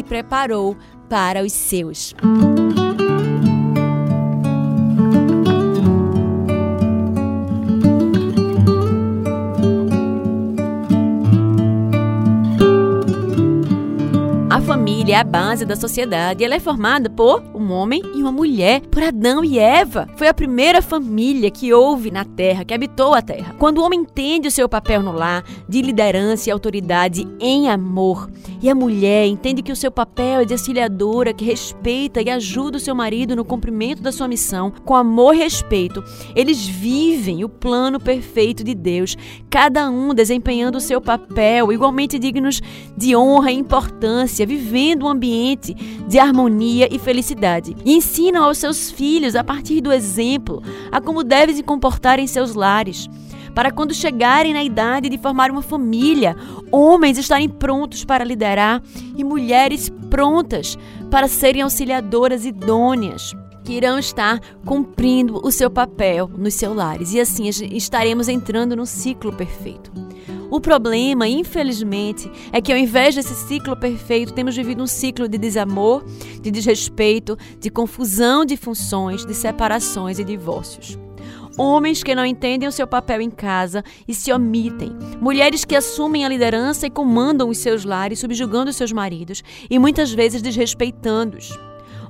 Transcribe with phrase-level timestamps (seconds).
[0.00, 0.76] preparou
[1.08, 2.14] para os seus.
[15.12, 16.42] É a base da sociedade.
[16.42, 20.08] Ela é formada por um homem e uma mulher, por Adão e Eva.
[20.16, 23.54] Foi a primeira família que houve na terra, que habitou a terra.
[23.58, 28.30] Quando o homem entende o seu papel no lar, de liderança e autoridade em amor,
[28.62, 32.78] e a mulher entende que o seu papel é de auxiliadora, que respeita e ajuda
[32.78, 36.02] o seu marido no cumprimento da sua missão, com amor e respeito,
[36.34, 39.16] eles vivem o plano perfeito de Deus,
[39.50, 42.62] cada um desempenhando o seu papel, igualmente dignos
[42.96, 47.76] de honra e importância, vivendo um ambiente de harmonia e felicidade.
[47.84, 52.26] E ensinam aos seus filhos, a partir do exemplo, a como devem se comportar em
[52.26, 53.08] seus lares
[53.54, 56.36] para quando chegarem na idade de formar uma família,
[56.70, 58.82] homens estarem prontos para liderar
[59.16, 60.78] e mulheres prontas
[61.10, 67.12] para serem auxiliadoras idôneas que irão estar cumprindo o seu papel nos seus lares.
[67.12, 69.92] E assim estaremos entrando no ciclo perfeito.
[70.50, 75.38] O problema, infelizmente, é que ao invés desse ciclo perfeito, temos vivido um ciclo de
[75.38, 76.04] desamor,
[76.42, 80.98] de desrespeito, de confusão de funções, de separações e divórcios.
[81.56, 84.94] Homens que não entendem o seu papel em casa e se omitem.
[85.20, 89.78] Mulheres que assumem a liderança e comandam os seus lares, subjugando os seus maridos e
[89.78, 91.50] muitas vezes desrespeitando-os.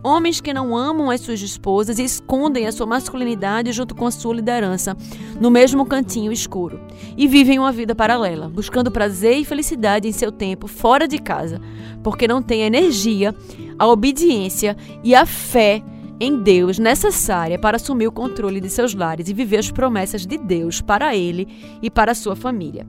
[0.04, 4.10] Homens que não amam as suas esposas e escondem a sua masculinidade junto com a
[4.10, 4.96] sua liderança
[5.40, 6.80] no mesmo cantinho escuro
[7.16, 11.60] e vivem uma vida paralela, buscando prazer e felicidade em seu tempo fora de casa,
[12.02, 13.32] porque não têm a energia,
[13.78, 15.82] a obediência e a fé
[16.18, 20.36] em Deus necessária para assumir o controle de seus lares e viver as promessas de
[20.36, 22.86] Deus para ele e para sua família.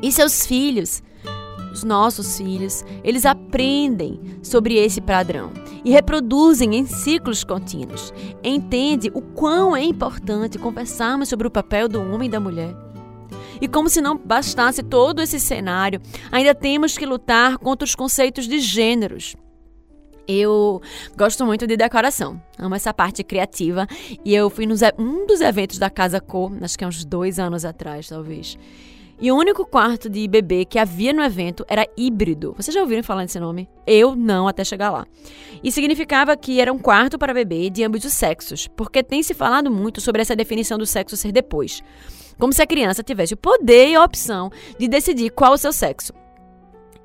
[0.00, 1.02] E seus filhos
[1.72, 5.50] os nossos filhos, eles aprendem sobre esse padrão
[5.84, 8.12] e reproduzem em ciclos contínuos.
[8.44, 12.74] Entende o quão é importante conversarmos sobre o papel do homem e da mulher.
[13.60, 16.00] E como se não bastasse todo esse cenário,
[16.30, 19.36] ainda temos que lutar contra os conceitos de gêneros.
[20.26, 20.80] Eu
[21.16, 23.86] gosto muito de decoração, amo essa parte criativa.
[24.24, 27.38] E eu fui nos, um dos eventos da Casa Co, acho que há uns dois
[27.38, 28.56] anos atrás, talvez.
[29.22, 32.54] E o único quarto de bebê que havia no evento era híbrido.
[32.56, 33.68] Vocês já ouviram falar desse nome?
[33.86, 35.06] Eu não, até chegar lá.
[35.62, 39.32] E significava que era um quarto para bebê de ambos os sexos, porque tem se
[39.32, 41.84] falado muito sobre essa definição do sexo ser depois.
[42.36, 45.72] Como se a criança tivesse o poder e a opção de decidir qual o seu
[45.72, 46.12] sexo.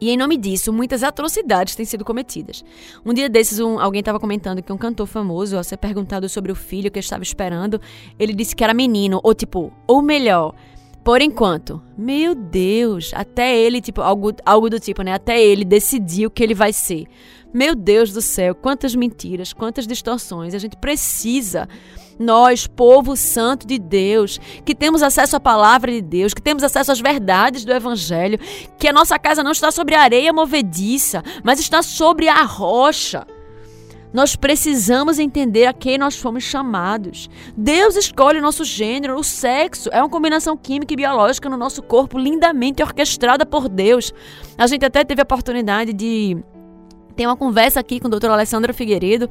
[0.01, 2.63] E em nome disso, muitas atrocidades têm sido cometidas.
[3.05, 6.51] Um dia desses, um, alguém estava comentando que um cantor famoso, ao ser perguntado sobre
[6.51, 7.79] o filho que estava esperando,
[8.17, 10.55] ele disse que era menino, ou tipo, ou melhor,
[11.07, 15.13] por enquanto, meu Deus, até ele, tipo, algo, algo do tipo, né?
[15.13, 17.05] Até ele decidiu o que ele vai ser.
[17.53, 20.53] Meu Deus do céu, quantas mentiras, quantas distorções.
[20.53, 21.65] A gente precisa,
[22.19, 26.91] nós, povo santo de Deus, que temos acesso à palavra de Deus, que temos acesso
[26.91, 28.37] às verdades do Evangelho,
[28.77, 33.25] que a nossa casa não está sobre areia movediça, mas está sobre a rocha
[34.13, 37.29] Nós precisamos entender a quem nós fomos chamados.
[37.55, 41.81] Deus escolhe o nosso gênero, o sexo é uma combinação química e biológica no nosso
[41.83, 44.13] corpo lindamente orquestrada por Deus.
[44.57, 46.37] A gente até teve a oportunidade de
[47.15, 48.29] ter uma conversa aqui com o Dr.
[48.29, 49.29] Alessandra Figueiredo,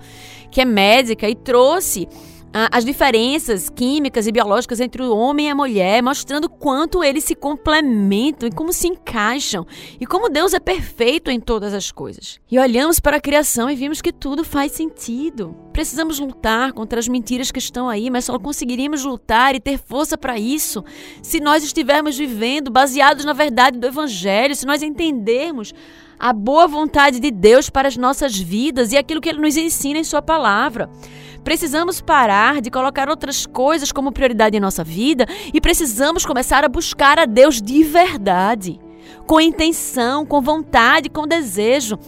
[0.51, 2.09] que é médica e trouxe
[2.53, 7.35] as diferenças químicas e biológicas entre o homem e a mulher, mostrando quanto eles se
[7.35, 9.67] complementam e como se encaixam
[10.01, 12.41] e como Deus é perfeito em todas as coisas.
[12.51, 15.55] E olhamos para a criação e vimos que tudo faz sentido.
[15.73, 20.17] Precisamos lutar contra as mentiras que estão aí, mas só conseguiríamos lutar e ter força
[20.17, 20.83] para isso
[21.23, 25.75] se nós estivermos vivendo baseados na verdade do Evangelho, se nós entendermos
[26.19, 29.99] a boa vontade de Deus para as nossas vidas e aquilo que Ele nos ensina
[29.99, 30.89] em Sua palavra.
[31.47, 36.69] Precisamos parar de colocar outras coisas como prioridade em nossa vida e precisamos começar a
[36.69, 38.81] buscar a Deus de verdade,
[39.29, 42.01] com intenção, com vontade, com desejo.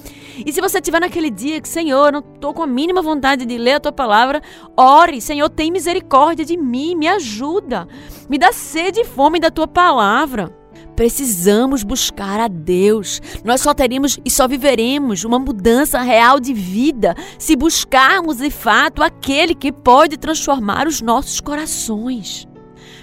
[0.44, 3.56] E se você estiver naquele dia que, Senhor, não estou com a mínima vontade de
[3.56, 4.42] ler a tua palavra,
[4.76, 7.86] ore, Senhor, tem misericórdia de mim, me ajuda,
[8.28, 10.52] me dá sede e fome da tua palavra.
[10.98, 13.22] Precisamos buscar a Deus.
[13.44, 19.00] Nós só teremos e só viveremos uma mudança real de vida se buscarmos de fato
[19.00, 22.48] aquele que pode transformar os nossos corações.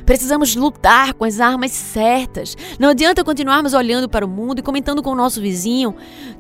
[0.06, 2.57] Precisamos lutar com as armas certas.
[2.77, 5.95] Não adianta continuarmos olhando para o mundo e comentando com o nosso vizinho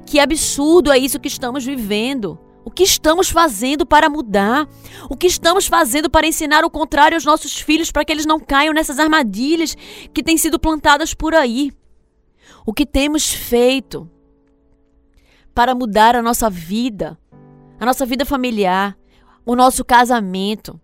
[0.05, 2.37] que absurdo é isso que estamos vivendo.
[2.65, 4.67] O que estamos fazendo para mudar?
[5.07, 8.39] O que estamos fazendo para ensinar o contrário aos nossos filhos para que eles não
[8.39, 9.77] caiam nessas armadilhas
[10.11, 11.71] que têm sido plantadas por aí?
[12.65, 14.09] O que temos feito
[15.53, 17.19] para mudar a nossa vida,
[17.79, 18.97] a nossa vida familiar,
[19.45, 20.81] o nosso casamento,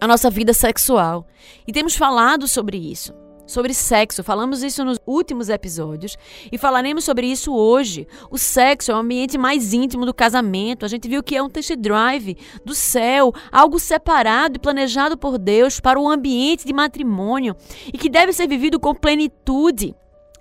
[0.00, 1.28] a nossa vida sexual?
[1.68, 3.14] E temos falado sobre isso
[3.46, 4.22] sobre sexo.
[4.22, 6.16] Falamos isso nos últimos episódios
[6.50, 8.06] e falaremos sobre isso hoje.
[8.30, 10.84] O sexo é o ambiente mais íntimo do casamento.
[10.84, 15.38] A gente viu que é um test drive do céu, algo separado e planejado por
[15.38, 17.56] Deus para o ambiente de matrimônio
[17.92, 19.94] e que deve ser vivido com plenitude.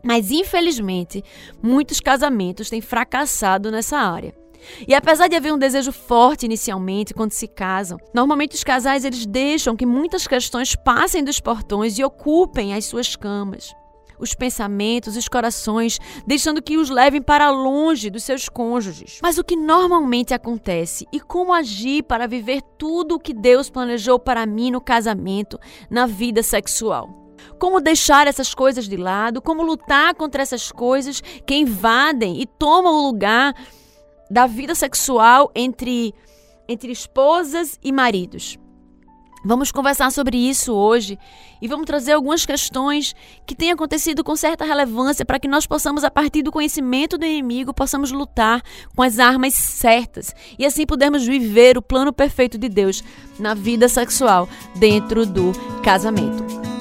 [0.03, 1.23] Mas infelizmente,
[1.61, 4.42] muitos casamentos têm fracassado nessa área.
[4.87, 9.25] E apesar de haver um desejo forte inicialmente quando se casam, normalmente os casais eles
[9.25, 13.73] deixam que muitas questões passem dos portões e ocupem as suas camas.
[14.19, 19.19] Os pensamentos, os corações, deixando que os levem para longe dos seus cônjuges.
[19.21, 24.19] Mas o que normalmente acontece e como agir para viver tudo o que Deus planejou
[24.19, 25.59] para mim no casamento,
[25.89, 27.23] na vida sexual?
[27.59, 32.93] como deixar essas coisas de lado, como lutar contra essas coisas que invadem e tomam
[32.93, 33.53] o lugar
[34.29, 36.13] da vida sexual entre,
[36.67, 38.57] entre esposas e maridos.
[39.45, 41.19] Vamos conversar sobre isso hoje
[41.61, 43.13] e vamos trazer algumas questões
[43.45, 47.25] que têm acontecido com certa relevância para que nós possamos, a partir do conhecimento do
[47.25, 48.61] inimigo, possamos lutar
[48.95, 53.03] com as armas certas e assim pudermos viver o plano perfeito de Deus
[53.37, 55.51] na vida sexual dentro do
[55.83, 56.72] casamento.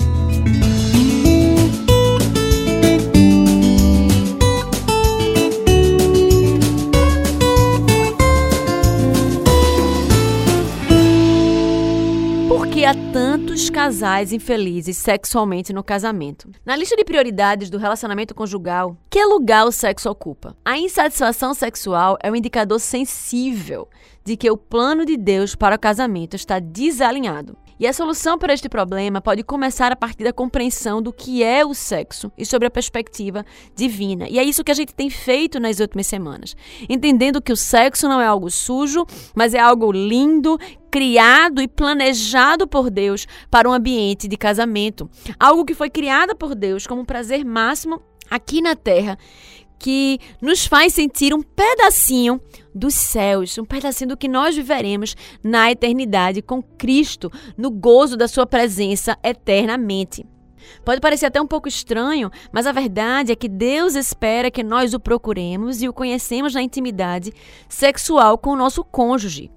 [12.85, 16.51] Há tantos casais infelizes sexualmente no casamento.
[16.65, 20.57] Na lista de prioridades do relacionamento conjugal, que lugar o sexo ocupa?
[20.65, 23.89] A insatisfação sexual é um indicador sensível
[24.25, 27.57] de que o plano de Deus para o casamento está desalinhado.
[27.79, 31.65] E a solução para este problema pode começar a partir da compreensão do que é
[31.65, 34.29] o sexo e sobre a perspectiva divina.
[34.29, 36.57] E é isso que a gente tem feito nas últimas semanas.
[36.89, 40.59] Entendendo que o sexo não é algo sujo, mas é algo lindo,
[40.91, 45.09] criado e planejado por Deus para um ambiente de casamento.
[45.39, 49.19] Algo que foi criado por Deus como um prazer máximo aqui na terra
[49.83, 52.41] que nos faz sentir um pedacinho
[52.73, 58.29] dos céus, um pedacinho do que nós viveremos na eternidade com Cristo, no gozo da
[58.29, 60.25] Sua presença eternamente.
[60.85, 64.95] Pode parecer até um pouco estranho, mas a verdade é que Deus espera que nós
[64.95, 67.33] o procuremos e o conhecemos na intimidade
[67.69, 69.51] sexual com o nosso cônjuge.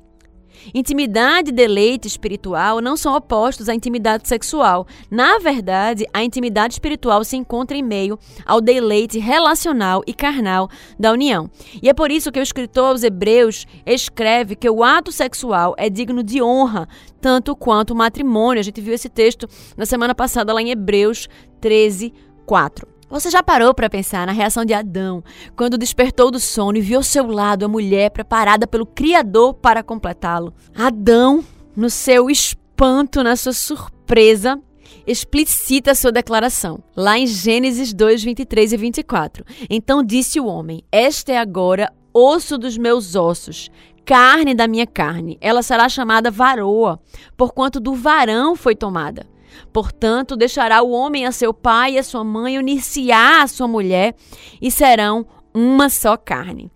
[0.74, 4.88] Intimidade e deleite espiritual não são opostos à intimidade sexual.
[5.10, 10.70] Na verdade, a intimidade espiritual se encontra em meio ao deleite relacional e carnal
[11.00, 11.50] da união.
[11.82, 15.90] E é por isso que o escritor aos Hebreus escreve que o ato sexual é
[15.90, 16.88] digno de honra,
[17.22, 18.60] tanto quanto o matrimônio.
[18.60, 19.48] A gente viu esse texto
[19.78, 21.28] na semana passada lá em Hebreus
[21.60, 22.14] 13,
[22.46, 22.95] 4.
[23.08, 25.24] Você já parou para pensar na reação de Adão
[25.56, 29.84] quando despertou do sono e viu ao seu lado a mulher preparada pelo Criador para
[29.84, 30.54] completá-lo?
[30.76, 31.44] Adão,
[31.76, 34.60] no seu espanto, na sua surpresa,
[35.06, 39.46] explicita a sua declaração, lá em Gênesis 2, 23 e 24.
[39.70, 43.70] Então disse o homem: Este é agora osso dos meus ossos,
[44.04, 45.38] carne da minha carne.
[45.40, 47.00] Ela será chamada varoa,
[47.38, 49.28] porquanto do varão foi tomada.
[49.72, 54.16] Portanto, deixará o homem a seu pai e a sua mãe, unir-se-á a sua mulher,
[54.62, 56.72] e serão uma só carne.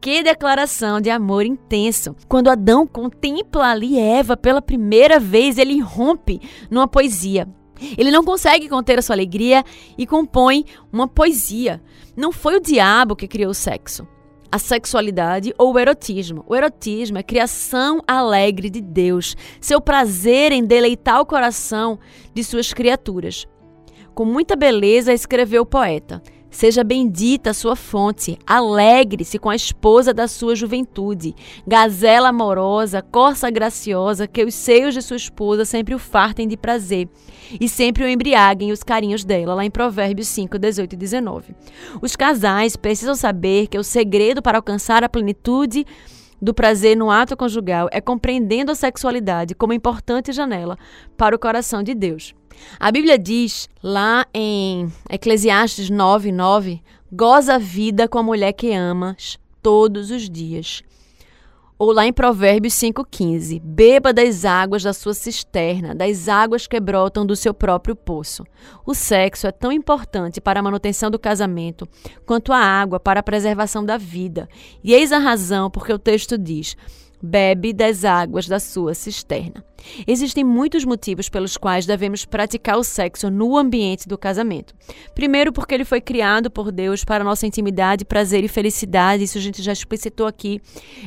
[0.00, 2.14] Que declaração de amor intenso!
[2.28, 7.48] Quando Adão contempla ali Eva pela primeira vez, ele rompe numa poesia.
[7.96, 9.64] Ele não consegue conter a sua alegria
[9.96, 11.82] e compõe uma poesia.
[12.16, 14.06] Não foi o diabo que criou o sexo,
[14.54, 16.44] a sexualidade ou o erotismo.
[16.46, 21.98] O erotismo é criação alegre de Deus, seu prazer em deleitar o coração
[22.32, 23.48] de suas criaturas.
[24.14, 26.22] Com muita beleza escreveu o poeta:
[26.54, 31.34] Seja bendita a sua fonte, alegre-se com a esposa da sua juventude,
[31.66, 37.08] gazela amorosa, corça graciosa, que os seios de sua esposa sempre o fartem de prazer
[37.60, 38.70] e sempre o embriaguem.
[38.70, 41.56] Os carinhos dela, lá em Provérbios 5, 18 e 19.
[42.00, 45.84] Os casais precisam saber que o segredo para alcançar a plenitude
[46.44, 50.76] do prazer no ato conjugal é compreendendo a sexualidade como importante janela
[51.16, 52.34] para o coração de Deus.
[52.78, 58.74] A Bíblia diz lá em Eclesiastes 9, 9: goza a vida com a mulher que
[58.74, 60.82] amas todos os dias.
[61.76, 67.26] Ou lá em Provérbios 5,15: Beba das águas da sua cisterna, das águas que brotam
[67.26, 68.44] do seu próprio poço.
[68.86, 71.88] O sexo é tão importante para a manutenção do casamento
[72.24, 74.48] quanto a água para a preservação da vida.
[74.82, 76.76] E eis a razão porque o texto diz:
[77.24, 79.64] bebe das águas da sua cisterna.
[80.06, 84.74] Existem muitos motivos pelos quais devemos praticar o sexo no ambiente do casamento.
[85.14, 89.24] Primeiro, porque ele foi criado por Deus para nossa intimidade, prazer e felicidade.
[89.24, 90.60] Isso a gente já explicitou aqui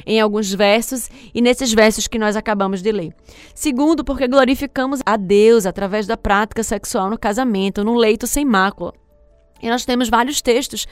[0.06, 3.16] em alguns versos e nesses versos que nós acabamos de ler.
[3.56, 8.94] Segundo, porque glorificamos a Deus através da prática sexual no casamento, num leito sem mácula.
[9.62, 10.86] E nós temos vários textos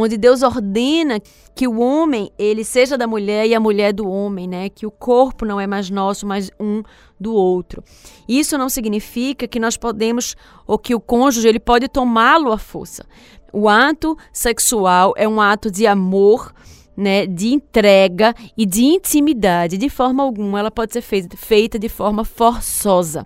[0.00, 1.20] onde Deus ordena
[1.56, 4.68] que o homem ele seja da mulher e a mulher do homem, né?
[4.68, 6.84] Que o corpo não é mais nosso, mas um
[7.18, 7.82] do outro.
[8.28, 10.36] Isso não significa que nós podemos
[10.68, 13.04] ou que o cônjuge ele pode tomá-lo à força.
[13.52, 16.52] O ato sexual é um ato de amor
[16.98, 19.78] né, de entrega e de intimidade.
[19.78, 23.24] De forma alguma, ela pode ser feita, de forma forçosa.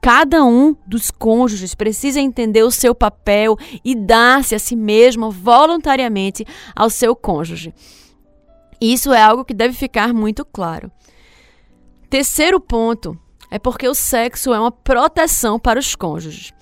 [0.00, 6.46] Cada um dos cônjuges precisa entender o seu papel e dar-se a si mesmo voluntariamente
[6.74, 7.74] ao seu cônjuge.
[8.80, 10.90] Isso é algo que deve ficar muito claro.
[12.08, 13.18] Terceiro ponto
[13.50, 16.54] é porque o sexo é uma proteção para os cônjuges.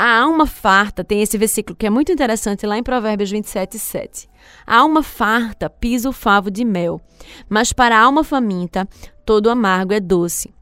[0.00, 4.28] A alma farta tem esse versículo que é muito interessante lá em Provérbios 27, 7.
[4.64, 7.00] A alma farta pisa o favo de mel,
[7.48, 8.88] mas para a alma faminta
[9.26, 10.54] todo amargo é doce.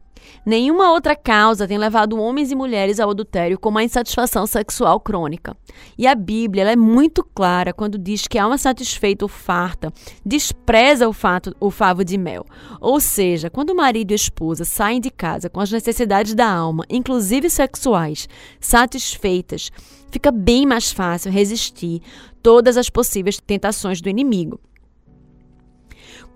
[0.46, 5.56] Nenhuma outra causa tem levado homens e mulheres ao adultério como a insatisfação sexual crônica.
[5.98, 9.92] E a Bíblia é muito clara quando diz que a alma satisfeita ou farta
[10.24, 12.46] despreza o, fato, o favo de mel.
[12.80, 16.48] Ou seja, quando o marido e a esposa saem de casa com as necessidades da
[16.48, 18.28] alma, inclusive sexuais,
[18.60, 19.72] satisfeitas,
[20.12, 22.00] fica bem mais fácil resistir
[22.40, 24.60] todas as possíveis tentações do inimigo.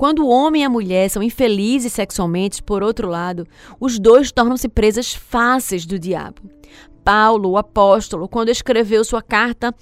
[0.01, 3.47] Quando o homem e a mulher são infelizes sexualmente, por outro lado,
[3.79, 6.41] os dois tornam-se presas fáceis do diabo.
[7.05, 9.75] Paulo, o apóstolo, quando escreveu sua carta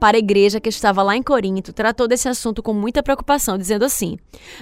[0.00, 3.84] para a igreja que estava lá em Corinto, tratou desse assunto com muita preocupação, dizendo
[3.84, 4.16] assim: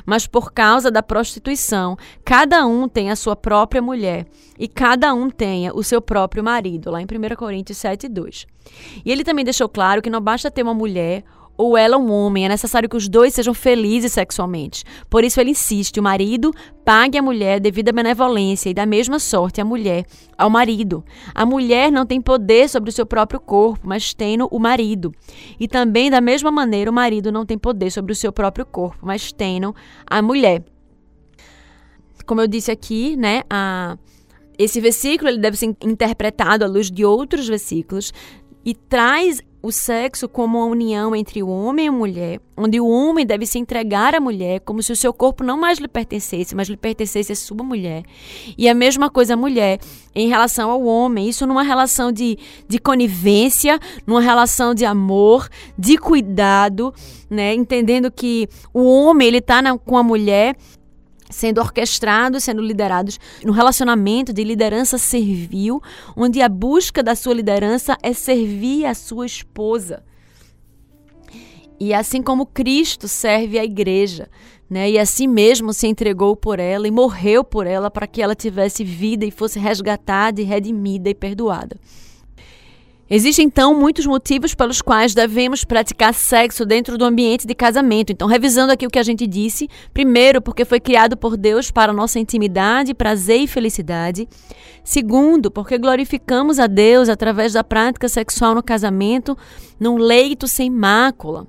[0.04, 4.26] Mas por causa da prostituição, cada um tem a sua própria mulher
[4.58, 8.46] e cada um tenha o seu próprio marido, lá em 1 Coríntios 7, 2.
[9.04, 11.22] E ele também deixou claro que não basta ter uma mulher
[11.56, 14.84] ou ela um homem, é necessário que os dois sejam felizes sexualmente.
[15.08, 16.52] Por isso ele insiste: o marido
[16.84, 20.04] pague a mulher devido à benevolência e da mesma sorte a mulher
[20.36, 21.04] ao marido.
[21.34, 25.12] A mulher não tem poder sobre o seu próprio corpo, mas tem o marido.
[25.58, 28.98] E também da mesma maneira o marido não tem poder sobre o seu próprio corpo,
[29.06, 29.60] mas tem
[30.06, 30.64] a mulher.
[32.26, 33.96] Como eu disse aqui, né, a
[34.58, 38.12] esse versículo ele deve ser interpretado à luz de outros versículos
[38.64, 42.86] e traz o sexo como uma união entre o homem e a mulher, onde o
[42.86, 46.54] homem deve se entregar à mulher como se o seu corpo não mais lhe pertencesse,
[46.54, 48.02] mas lhe pertencesse a sua mulher.
[48.58, 49.80] E a mesma coisa a mulher
[50.14, 52.36] em relação ao homem, isso numa relação de,
[52.68, 56.92] de conivência, numa relação de amor, de cuidado,
[57.30, 57.54] né?
[57.54, 60.54] entendendo que o homem ele está com a mulher
[61.34, 65.82] sendo orquestrados, sendo liderados no relacionamento de liderança servil,
[66.16, 70.02] onde a busca da sua liderança é servir a sua esposa.
[71.78, 74.30] E assim como Cristo serve a igreja,
[74.70, 74.90] né?
[74.90, 78.84] E assim mesmo se entregou por ela e morreu por ela para que ela tivesse
[78.84, 81.76] vida e fosse resgatada e redimida e perdoada.
[83.14, 88.10] Existem então muitos motivos pelos quais devemos praticar sexo dentro do ambiente de casamento.
[88.10, 91.92] Então, revisando aqui o que a gente disse, primeiro, porque foi criado por Deus para
[91.92, 94.28] nossa intimidade, prazer e felicidade.
[94.82, 99.38] Segundo, porque glorificamos a Deus através da prática sexual no casamento,
[99.78, 101.46] num leito sem mácula.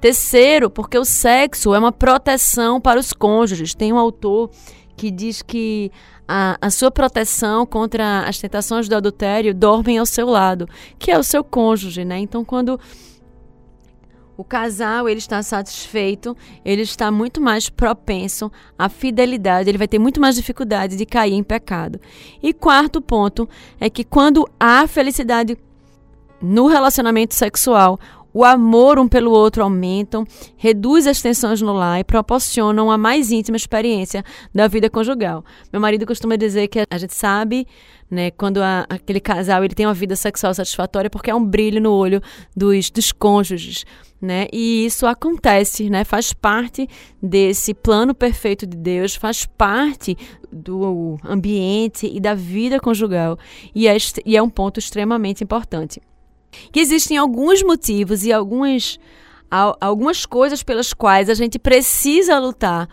[0.00, 3.76] Terceiro, porque o sexo é uma proteção para os cônjuges.
[3.76, 4.50] Tem um autor
[4.96, 5.92] que diz que
[6.32, 11.18] a, a, sua proteção contra as tentações do adultério dormem ao seu lado, que é
[11.18, 12.20] o seu cônjuge, né?
[12.20, 12.78] Então, quando
[14.36, 19.98] o casal ele está satisfeito, ele está muito mais propenso à fidelidade, ele vai ter
[19.98, 22.00] muito mais dificuldade de cair em pecado.
[22.40, 23.48] E quarto ponto
[23.80, 25.58] é que quando há felicidade
[26.40, 27.98] no relacionamento sexual,
[28.32, 30.24] o amor um pelo outro aumentam,
[30.56, 35.44] reduz as tensões no lar e proporcionam uma mais íntima experiência da vida conjugal.
[35.72, 37.66] Meu marido costuma dizer que a gente sabe,
[38.10, 41.80] né, quando a, aquele casal ele tem uma vida sexual satisfatória porque é um brilho
[41.80, 42.20] no olho
[42.56, 43.84] dos, dos cônjuges.
[44.20, 44.48] Né?
[44.52, 46.04] E isso acontece, né?
[46.04, 46.86] Faz parte
[47.22, 50.14] desse plano perfeito de Deus, faz parte
[50.52, 53.38] do ambiente e da vida conjugal
[53.74, 53.96] e é,
[54.26, 56.02] e é um ponto extremamente importante
[56.72, 58.98] que existem alguns motivos e algumas,
[59.80, 62.88] algumas coisas pelas quais a gente precisa lutar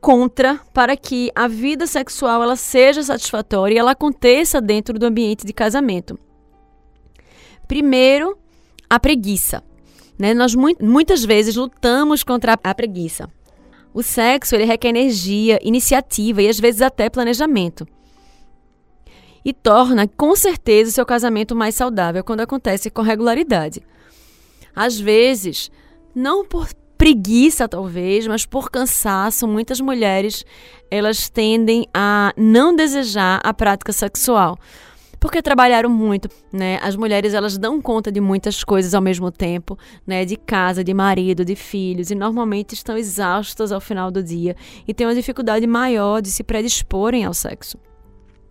[0.00, 5.44] contra para que a vida sexual ela seja satisfatória e ela aconteça dentro do ambiente
[5.44, 6.18] de casamento.
[7.66, 8.38] Primeiro,
[8.88, 9.64] a preguiça.
[10.18, 10.32] Né?
[10.32, 13.28] Nós muitas vezes lutamos contra a preguiça.
[13.92, 17.86] O sexo ele requer energia, iniciativa e às vezes até planejamento
[19.46, 23.80] e torna com certeza seu casamento mais saudável quando acontece com regularidade.
[24.74, 25.70] Às vezes,
[26.12, 30.44] não por preguiça talvez, mas por cansaço, muitas mulheres
[30.90, 34.58] elas tendem a não desejar a prática sexual.
[35.20, 36.80] Porque trabalharam muito, né?
[36.82, 40.24] As mulheres elas dão conta de muitas coisas ao mesmo tempo, né?
[40.24, 44.56] De casa, de marido, de filhos, e normalmente estão exaustas ao final do dia
[44.88, 47.78] e têm uma dificuldade maior de se predisporem ao sexo.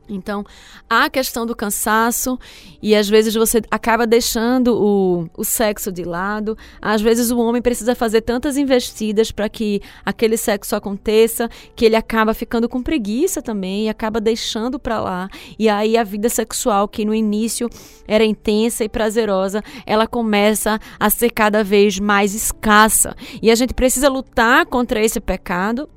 [0.07, 0.45] Então,
[0.89, 2.37] há a questão do cansaço
[2.81, 6.57] e às vezes você acaba deixando o, o sexo de lado.
[6.81, 11.96] Às vezes o homem precisa fazer tantas investidas para que aquele sexo aconteça que ele
[11.96, 15.29] acaba ficando com preguiça também e acaba deixando para lá.
[15.57, 17.70] E aí a vida sexual, que no início
[18.07, 23.15] era intensa e prazerosa, ela começa a ser cada vez mais escassa.
[23.41, 25.89] E a gente precisa lutar contra esse pecado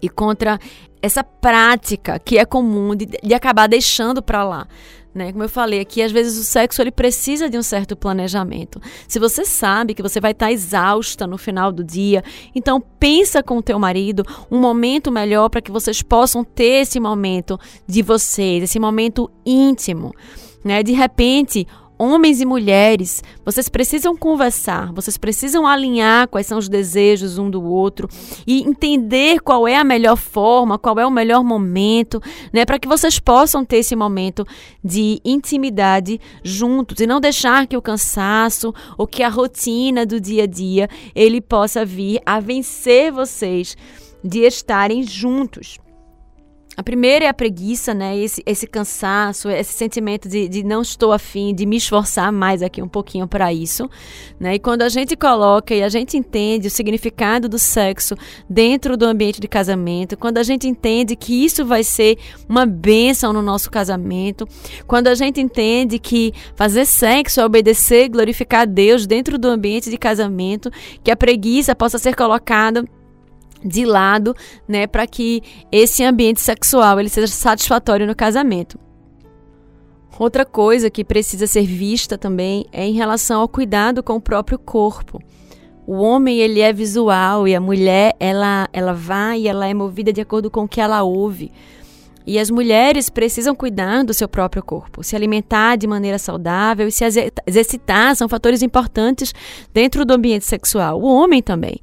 [0.00, 0.58] e contra
[1.04, 4.66] essa prática que é comum de, de acabar deixando para lá.
[5.14, 5.30] Né?
[5.30, 8.80] Como eu falei aqui, às vezes o sexo ele precisa de um certo planejamento.
[9.06, 13.42] Se você sabe que você vai estar tá exausta no final do dia, então pensa
[13.42, 18.02] com o teu marido um momento melhor para que vocês possam ter esse momento de
[18.02, 20.12] vocês, esse momento íntimo,
[20.64, 20.82] né?
[20.82, 21.66] De repente,
[21.98, 27.62] homens e mulheres, vocês precisam conversar, vocês precisam alinhar quais são os desejos um do
[27.62, 28.08] outro
[28.46, 32.20] e entender qual é a melhor forma, qual é o melhor momento,
[32.52, 34.46] né, para que vocês possam ter esse momento
[34.82, 40.44] de intimidade juntos e não deixar que o cansaço ou que a rotina do dia
[40.44, 43.76] a dia ele possa vir a vencer vocês
[44.22, 45.83] de estarem juntos.
[46.76, 48.18] A primeira é a preguiça, né?
[48.18, 52.82] Esse, esse cansaço, esse sentimento de, de não estou afim, de me esforçar mais aqui
[52.82, 53.88] um pouquinho para isso,
[54.40, 54.56] né?
[54.56, 58.16] E quando a gente coloca e a gente entende o significado do sexo
[58.50, 63.32] dentro do ambiente de casamento, quando a gente entende que isso vai ser uma bênção
[63.32, 64.46] no nosso casamento,
[64.86, 69.88] quando a gente entende que fazer sexo é obedecer, glorificar a Deus dentro do ambiente
[69.88, 70.70] de casamento,
[71.04, 72.84] que a preguiça possa ser colocada
[73.64, 74.36] de lado,
[74.68, 78.78] né, para que esse ambiente sexual ele seja satisfatório no casamento.
[80.18, 84.58] Outra coisa que precisa ser vista também é em relação ao cuidado com o próprio
[84.58, 85.20] corpo.
[85.86, 90.12] O homem ele é visual e a mulher ela ela vai e ela é movida
[90.12, 91.50] de acordo com o que ela ouve.
[92.26, 96.92] E as mulheres precisam cuidar do seu próprio corpo, se alimentar de maneira saudável e
[96.92, 97.04] se
[97.46, 99.34] exercitar são fatores importantes
[99.74, 101.02] dentro do ambiente sexual.
[101.02, 101.80] O homem também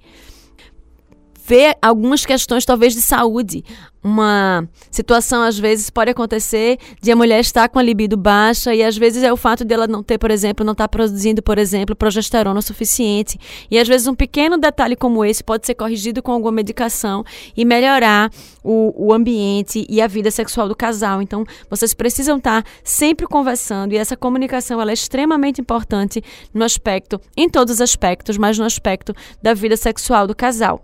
[1.51, 3.61] ver algumas questões, talvez, de saúde.
[4.01, 8.81] Uma situação, às vezes, pode acontecer de a mulher estar com a libido baixa e,
[8.81, 11.93] às vezes, é o fato dela não ter, por exemplo, não estar produzindo, por exemplo,
[11.93, 13.37] progesterona suficiente.
[13.69, 17.21] E, às vezes, um pequeno detalhe como esse pode ser corrigido com alguma medicação
[17.55, 18.31] e melhorar
[18.63, 21.21] o, o ambiente e a vida sexual do casal.
[21.21, 27.19] Então, vocês precisam estar sempre conversando e essa comunicação ela é extremamente importante no aspecto,
[27.35, 30.81] em todos os aspectos, mas no aspecto da vida sexual do casal.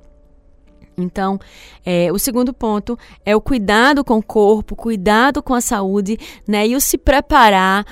[1.00, 1.40] Então,
[1.86, 6.68] é, o segundo ponto é o cuidado com o corpo, cuidado com a saúde, né?
[6.68, 7.86] E o se preparar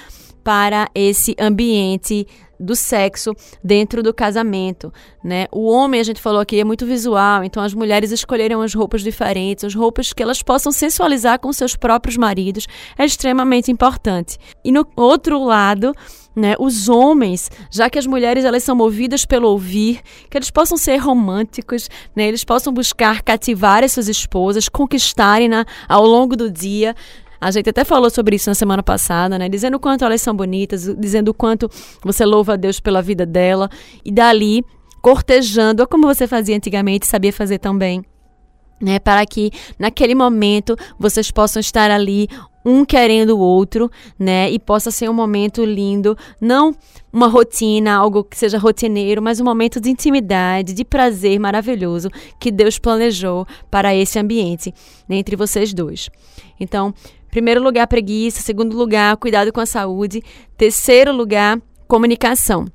[0.43, 2.25] para esse ambiente
[2.59, 4.91] do sexo dentro do casamento,
[5.23, 5.45] né?
[5.51, 9.03] O homem, a gente falou aqui, é muito visual, então as mulheres escolheram as roupas
[9.03, 12.65] diferentes, as roupas que elas possam sensualizar com seus próprios maridos,
[12.97, 14.39] é extremamente importante.
[14.63, 15.93] E no outro lado,
[16.35, 20.77] né, os homens, já que as mulheres elas são movidas pelo ouvir, que eles possam
[20.77, 26.95] ser românticos, né, eles possam buscar cativar as suas esposas, conquistarem-na ao longo do dia,
[27.39, 29.47] a gente até falou sobre isso na semana passada, né?
[29.47, 31.69] Dizendo o quanto elas são bonitas, dizendo o quanto
[32.03, 33.69] você louva a Deus pela vida dela.
[34.03, 34.63] E dali,
[35.01, 38.03] cortejando, como você fazia antigamente, sabia fazer também.
[38.81, 42.27] Né, para que naquele momento vocês possam estar ali
[42.65, 44.49] um querendo o outro, né?
[44.49, 46.75] E possa ser um momento lindo, não
[47.13, 52.51] uma rotina, algo que seja rotineiro, mas um momento de intimidade, de prazer maravilhoso que
[52.51, 54.73] Deus planejou para esse ambiente
[55.07, 56.09] né, entre vocês dois.
[56.59, 56.93] Então,
[57.35, 58.41] Primeiro lugar, preguiça.
[58.41, 60.23] Segundo lugar, cuidado com a saúde.
[60.55, 62.65] Terceiro lugar, comunicação.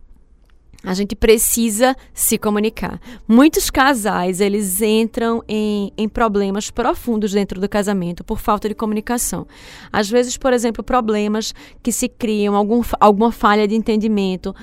[0.82, 2.98] A gente precisa se comunicar.
[3.28, 9.46] Muitos casais, eles entram em, em problemas profundos dentro do casamento por falta de comunicação.
[9.92, 14.54] Às vezes, por exemplo, problemas que se criam, algum, alguma falha de entendimento.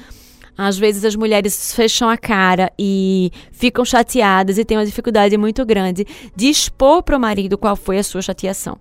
[0.57, 5.63] Às vezes as mulheres fecham a cara e ficam chateadas e têm uma dificuldade muito
[5.63, 6.03] grande
[6.35, 8.79] de expor para o marido qual foi a sua chateação.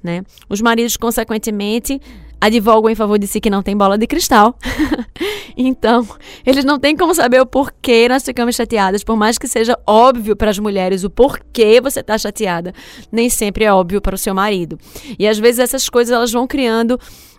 [0.00, 0.22] Né?
[0.48, 2.00] Os maridos, consequentemente,
[2.40, 4.58] advogam em favor de si que não tem bola de cristal.
[5.56, 6.06] então,
[6.44, 10.36] eles não têm como saber o porquê nós ficamos chateadas, por mais que seja óbvio
[10.36, 12.72] para as mulheres o porquê você está chateada,
[13.10, 14.78] nem sempre é óbvio para o seu marido.
[15.18, 16.98] E às vezes essas coisas elas vão criando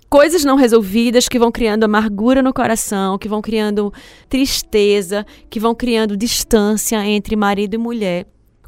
[0.10, 3.94] coisas não resolvidas que vão criando amargura no coração, que vão criando
[4.30, 8.26] tristeza, que vão criando distância entre marido e mulher.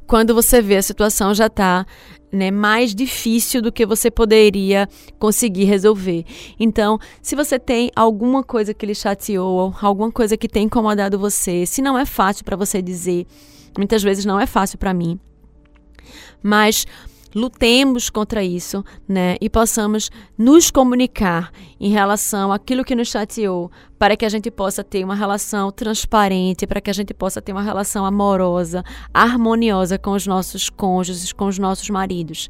[0.10, 1.86] Quando você vê a situação já está
[2.32, 6.26] né, mais difícil do que você poderia conseguir resolver.
[6.60, 11.64] Então, se você tem alguma coisa que lhe chateou, alguma coisa que tem incomodado você,
[11.64, 13.28] se não é fácil para você dizer,
[13.78, 15.20] muitas vezes não é fácil para mim,
[16.42, 16.88] mas
[17.34, 19.36] lutemos contra isso, né?
[19.40, 24.84] E possamos nos comunicar em relação àquilo que nos chateou, para que a gente possa
[24.84, 30.12] ter uma relação transparente, para que a gente possa ter uma relação amorosa, harmoniosa com
[30.12, 32.50] os nossos cônjuges, com os nossos maridos.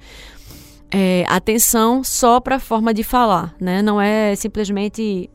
[0.91, 3.81] É, atenção só para a forma de falar, né?
[3.81, 5.29] Não é simplesmente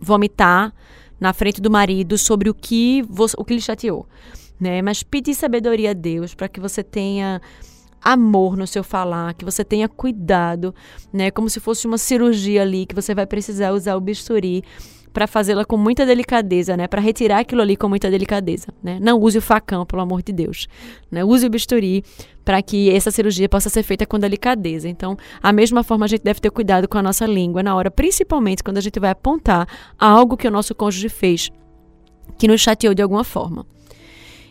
[0.00, 0.72] vomitar
[1.18, 3.04] na frente do marido sobre o que,
[3.36, 4.06] o que lhe chateou,
[4.60, 4.80] né?
[4.82, 7.40] Mas pedir sabedoria a Deus para que você tenha
[8.06, 10.72] amor no seu falar, que você tenha cuidado,
[11.12, 11.28] né?
[11.30, 14.62] Como se fosse uma cirurgia ali que você vai precisar usar o bisturi
[15.12, 16.86] para fazê-la com muita delicadeza, né?
[16.86, 18.98] Para retirar aquilo ali com muita delicadeza, né?
[19.02, 20.68] Não use o facão, pelo amor de Deus,
[21.10, 21.24] né?
[21.24, 22.04] Use o bisturi
[22.44, 24.88] para que essa cirurgia possa ser feita com delicadeza.
[24.88, 27.90] Então, a mesma forma a gente deve ter cuidado com a nossa língua na hora,
[27.90, 29.66] principalmente quando a gente vai apontar
[29.98, 31.50] algo que o nosso cônjuge fez
[32.38, 33.66] que nos chateou de alguma forma.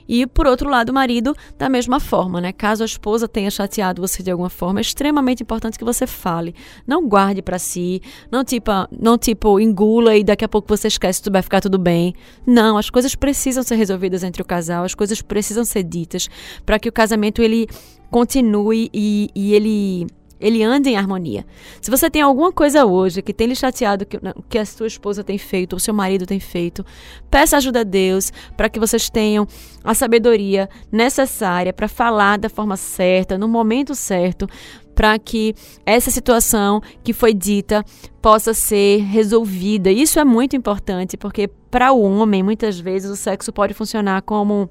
[0.07, 2.51] E, por outro lado, o marido, da mesma forma, né?
[2.51, 6.55] Caso a esposa tenha chateado você de alguma forma, é extremamente importante que você fale.
[6.85, 11.21] Não guarde para si, não tipo, não tipo engula e daqui a pouco você esquece
[11.21, 12.13] tudo vai ficar tudo bem.
[12.45, 16.29] Não, as coisas precisam ser resolvidas entre o casal, as coisas precisam ser ditas
[16.65, 17.67] para que o casamento ele
[18.09, 20.07] continue e, e ele
[20.39, 21.45] ele anda em harmonia.
[21.81, 24.19] Se você tem alguma coisa hoje que tem lhe chateado que,
[24.49, 26.85] que a sua esposa tem feito, ou seu marido tem feito,
[27.29, 29.47] peça ajuda a Deus para que vocês tenham
[29.83, 34.47] a sabedoria necessária para falar da forma certa, no momento certo,
[34.95, 35.53] para que
[35.85, 37.83] essa situação que foi dita
[38.21, 39.91] possa ser resolvida.
[39.91, 44.69] Isso é muito importante, porque para o homem, muitas vezes, o sexo pode funcionar como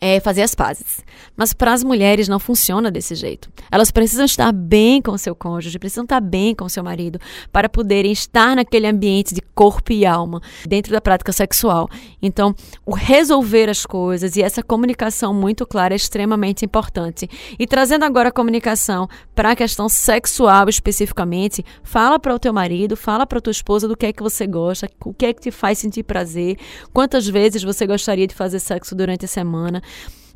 [0.00, 1.04] é, fazer as pazes.
[1.36, 3.50] Mas para as mulheres não funciona desse jeito.
[3.70, 7.18] Elas precisam estar bem com o seu cônjuge, precisam estar bem com o seu marido
[7.52, 11.88] para poderem estar naquele ambiente de corpo e alma dentro da prática sexual.
[12.20, 12.54] Então,
[12.84, 17.28] o resolver as coisas e essa comunicação muito clara é extremamente importante.
[17.58, 22.96] E trazendo agora a comunicação para a questão sexual especificamente, fala para o teu marido,
[22.96, 25.50] fala para tua esposa do que é que você gosta, o que é que te
[25.50, 26.56] faz sentir prazer,
[26.92, 29.82] quantas vezes você gostaria de fazer sexo durante a semana.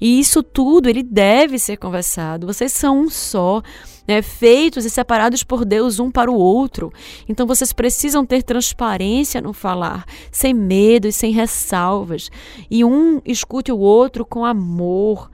[0.01, 2.47] E isso tudo ele deve ser conversado.
[2.47, 3.63] Vocês são um só,
[4.07, 6.93] né, feitos e separados por Deus um para o outro.
[7.29, 12.31] Então vocês precisam ter transparência no falar, sem medo e sem ressalvas.
[12.71, 15.31] E um escute o outro com amor,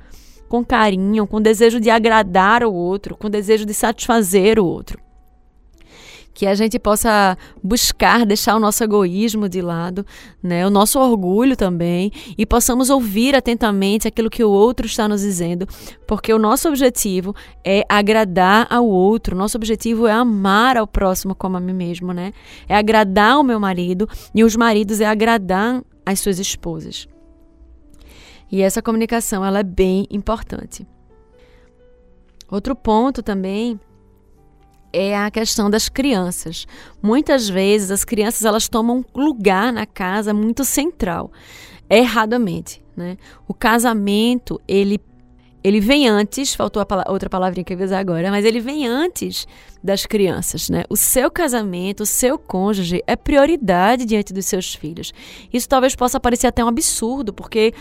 [0.48, 5.03] com carinho, com desejo de agradar o outro, com desejo de satisfazer o outro.
[6.34, 10.04] Que a gente possa buscar deixar o nosso egoísmo de lado,
[10.42, 15.20] né, o nosso orgulho também, e possamos ouvir atentamente aquilo que o outro está nos
[15.20, 15.66] dizendo,
[16.06, 21.56] porque o nosso objetivo é agradar ao outro, nosso objetivo é amar ao próximo como
[21.56, 22.32] a mim mesmo, né?
[22.68, 27.06] É agradar o meu marido e os maridos é agradar as suas esposas.
[28.50, 30.86] E essa comunicação ela é bem importante.
[32.50, 33.80] Outro ponto também
[34.94, 36.66] é a questão das crianças.
[37.02, 41.32] Muitas vezes as crianças elas tomam lugar na casa muito central,
[41.90, 43.16] erradamente, né?
[43.48, 45.00] O casamento ele
[45.64, 48.60] ele vem antes, faltou a palavra, outra palavrinha que eu ia usar agora, mas ele
[48.60, 49.48] vem antes
[49.82, 50.84] das crianças, né?
[50.90, 55.10] O seu casamento, o seu cônjuge é prioridade diante dos seus filhos.
[55.50, 57.72] Isso talvez possa parecer até um absurdo, porque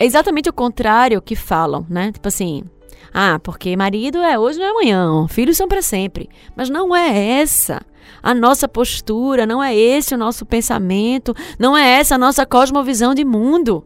[0.00, 2.10] é exatamente o contrário que falam, né?
[2.10, 2.64] Tipo assim,
[3.12, 6.28] ah, porque marido é hoje não é amanhã, filhos são para sempre.
[6.54, 7.80] Mas não é essa
[8.22, 13.14] a nossa postura, não é esse o nosso pensamento, não é essa a nossa cosmovisão
[13.14, 13.84] de mundo.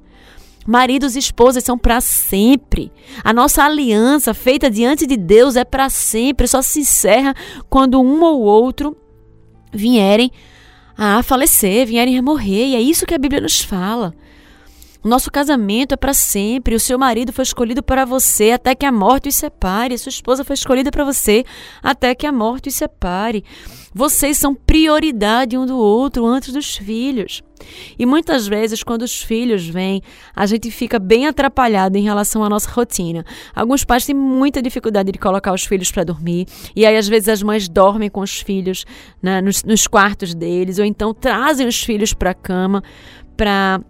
[0.67, 2.93] Maridos e esposas são para sempre.
[3.25, 7.35] A nossa aliança feita diante de Deus é para sempre, só se encerra
[7.69, 8.97] quando um ou outro
[9.73, 10.31] vierem
[10.97, 12.69] a falecer, vierem a morrer.
[12.69, 14.15] E é isso que a Bíblia nos fala.
[15.03, 16.75] O nosso casamento é para sempre.
[16.75, 19.95] O seu marido foi escolhido para você até que a morte os separe.
[19.95, 21.45] A sua esposa foi escolhida para você
[21.83, 23.43] até que a morte os separe.
[23.95, 27.43] Vocês são prioridade um do outro antes dos filhos.
[27.99, 30.03] E muitas vezes, quando os filhos vêm,
[30.37, 33.25] a gente fica bem atrapalhado em relação à nossa rotina.
[33.55, 37.29] Alguns pais têm muita dificuldade de colocar os filhos para dormir, e aí às vezes
[37.29, 38.87] as mães dormem com os filhos
[39.21, 42.83] né, nos, nos quartos deles, ou então trazem os filhos para a cama
[43.37, 43.81] para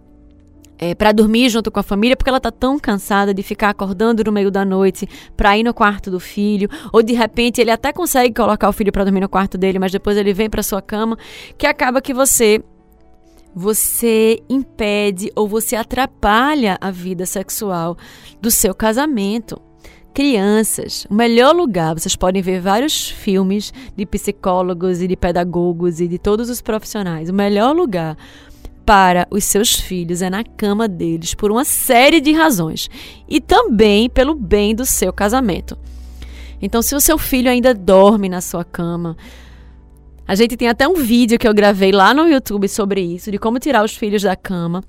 [0.81, 4.23] é, para dormir junto com a família, porque ela tá tão cansada de ficar acordando
[4.23, 7.93] no meio da noite para ir no quarto do filho, ou de repente ele até
[7.93, 10.81] consegue colocar o filho para dormir no quarto dele, mas depois ele vem para sua
[10.81, 11.15] cama,
[11.55, 12.63] que acaba que você
[13.53, 17.97] você impede ou você atrapalha a vida sexual
[18.41, 19.61] do seu casamento.
[20.13, 26.07] Crianças, o melhor lugar, vocês podem ver vários filmes de psicólogos e de pedagogos e
[26.07, 27.29] de todos os profissionais.
[27.29, 28.17] O melhor lugar
[28.91, 32.89] para os seus filhos é na cama deles por uma série de razões
[33.25, 35.77] e também pelo bem do seu casamento.
[36.61, 39.15] Então, se o seu filho ainda dorme na sua cama,
[40.27, 43.37] a gente tem até um vídeo que eu gravei lá no YouTube sobre isso, de
[43.37, 44.83] como tirar os filhos da cama.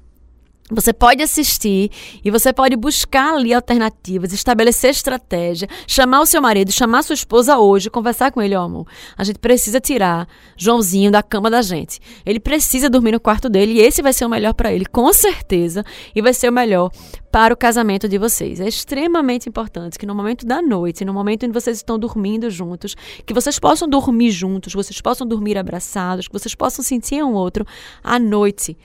[0.73, 1.91] Você pode assistir
[2.25, 7.59] e você pode buscar ali alternativas, estabelecer estratégia, chamar o seu marido, chamar sua esposa
[7.59, 8.87] hoje, conversar com ele, ó, amor.
[9.17, 12.01] A gente precisa tirar Joãozinho da cama da gente.
[12.25, 15.13] Ele precisa dormir no quarto dele e esse vai ser o melhor para ele, com
[15.13, 16.91] certeza, e vai ser o melhor
[17.31, 18.61] para o casamento de vocês.
[18.61, 22.51] É extremamente importante que no momento da noite, no momento em que vocês estão dormindo
[22.51, 27.33] juntos, que vocês possam dormir juntos, vocês possam dormir abraçados, que vocês possam sentir um
[27.33, 27.67] outro
[28.03, 28.77] à noite.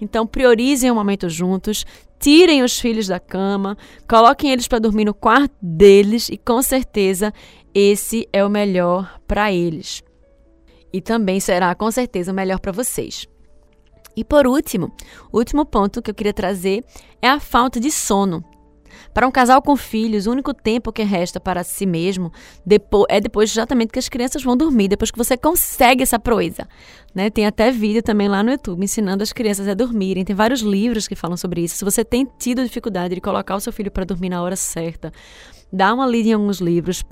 [0.00, 1.84] Então, priorizem o momento juntos,
[2.18, 3.76] tirem os filhos da cama,
[4.08, 7.32] coloquem eles para dormir no quarto deles e com certeza
[7.74, 10.02] esse é o melhor para eles.
[10.92, 13.26] E também será com certeza o melhor para vocês.
[14.16, 14.90] E por último,
[15.30, 16.82] o último ponto que eu queria trazer
[17.20, 18.42] é a falta de sono.
[19.16, 22.30] Para um casal com filhos, o único tempo que resta para si mesmo
[23.08, 26.68] é depois exatamente que as crianças vão dormir, depois que você consegue essa proeza.
[27.14, 27.30] Né?
[27.30, 30.22] Tem até vídeo também lá no YouTube ensinando as crianças a dormirem.
[30.22, 31.76] Tem vários livros que falam sobre isso.
[31.76, 35.10] Se você tem tido dificuldade de colocar o seu filho para dormir na hora certa,
[35.72, 37.02] dá uma lida em alguns livros,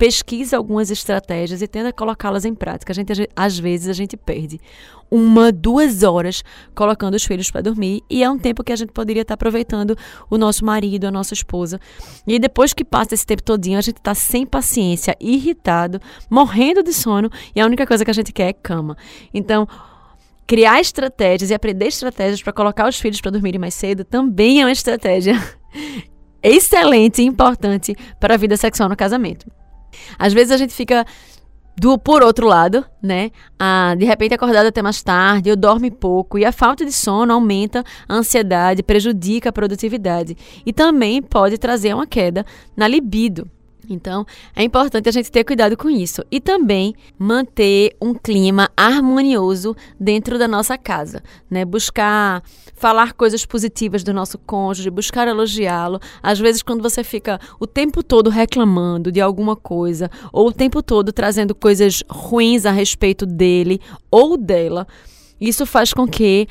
[0.00, 2.90] pesquisa algumas estratégias e tenta colocá-las em prática.
[2.90, 4.58] A gente, às vezes, a gente perde
[5.10, 6.42] uma, duas horas
[6.74, 9.34] colocando os filhos para dormir e é um tempo que a gente poderia estar tá
[9.34, 9.94] aproveitando
[10.30, 11.78] o nosso marido, a nossa esposa.
[12.26, 16.94] E depois que passa esse tempo todinho, a gente está sem paciência, irritado, morrendo de
[16.94, 18.96] sono e a única coisa que a gente quer é cama.
[19.34, 19.68] Então,
[20.46, 24.64] criar estratégias e aprender estratégias para colocar os filhos para dormirem mais cedo também é
[24.64, 25.34] uma estratégia
[26.42, 29.59] excelente e importante para a vida sexual no casamento.
[30.18, 31.04] Às vezes a gente fica
[31.76, 33.30] do por outro lado, né?
[33.58, 37.32] Ah, de repente acordado até mais tarde, eu dorme pouco e a falta de sono
[37.32, 42.44] aumenta a ansiedade, prejudica a produtividade e também pode trazer uma queda
[42.76, 43.50] na libido.
[43.90, 44.24] Então,
[44.54, 50.38] é importante a gente ter cuidado com isso e também manter um clima harmonioso dentro
[50.38, 51.64] da nossa casa, né?
[51.64, 52.42] Buscar
[52.74, 55.98] falar coisas positivas do nosso cônjuge, buscar elogiá-lo.
[56.22, 60.82] Às vezes, quando você fica o tempo todo reclamando de alguma coisa ou o tempo
[60.82, 64.86] todo trazendo coisas ruins a respeito dele ou dela,
[65.40, 66.46] isso faz com que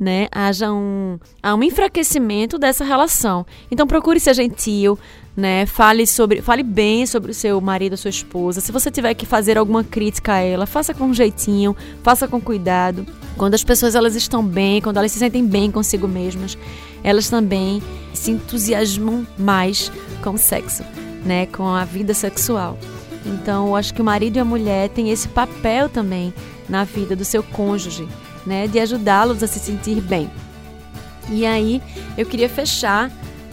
[0.00, 3.44] né, haja um, um enfraquecimento dessa relação.
[3.70, 4.98] Então procure ser gentil,
[5.36, 5.66] né?
[5.66, 8.62] Fale sobre, fale bem sobre o seu marido, a sua esposa.
[8.62, 12.40] Se você tiver que fazer alguma crítica a ela, faça com um jeitinho, faça com
[12.40, 13.06] cuidado.
[13.36, 16.56] Quando as pessoas elas estão bem, quando elas se sentem bem consigo mesmas,
[17.04, 17.82] elas também
[18.14, 20.82] se entusiasmam mais com o sexo,
[21.26, 21.44] né?
[21.44, 22.78] Com a vida sexual.
[23.26, 26.32] Então, eu acho que o marido e a mulher têm esse papel também
[26.68, 28.08] na vida do seu cônjuge,
[28.46, 28.66] né?
[28.66, 30.30] De ajudá-los a se sentir bem.
[31.28, 31.82] E aí,
[32.16, 33.10] eu queria fechar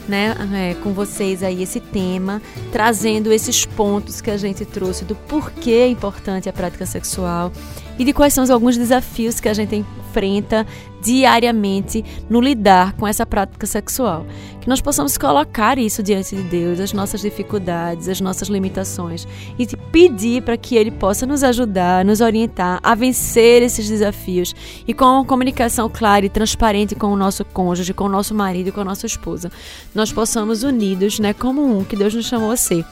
[0.08, 5.16] né, é, com vocês aí esse tema, trazendo esses pontos que a gente trouxe do
[5.16, 7.52] porquê é importante a prática sexual
[7.98, 10.66] e de quais são alguns desafios que a gente enfrenta
[11.02, 14.26] diariamente no lidar com essa prática sexual.
[14.60, 19.66] Que nós possamos colocar isso diante de Deus, as nossas dificuldades, as nossas limitações e
[19.92, 24.54] pedir para que Ele possa nos ajudar, nos orientar a vencer esses desafios
[24.88, 28.72] e com uma comunicação clara e transparente com o nosso cônjuge, com o nosso marido
[28.72, 29.52] com a nossa esposa,
[29.94, 32.86] nós possamos unidos, né, como um que Deus nos chamou a ser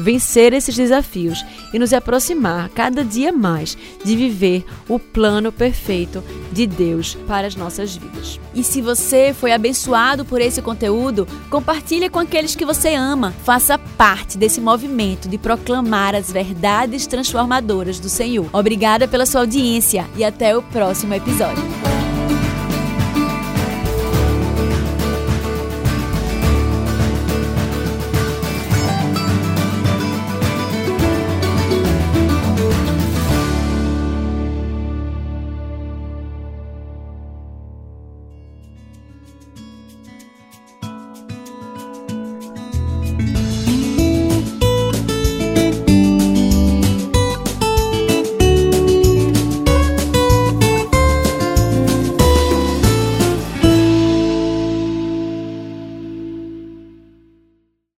[0.00, 6.66] vencer esses desafios e nos aproximar cada dia mais de viver o plano perfeito de
[6.66, 8.40] Deus para as nossas vidas.
[8.54, 13.32] E se você foi abençoado por esse conteúdo, compartilhe com aqueles que você ama.
[13.44, 18.48] Faça parte desse movimento de proclamar as verdades transformadoras do Senhor.
[18.52, 21.89] Obrigada pela sua audiência e até o próximo episódio.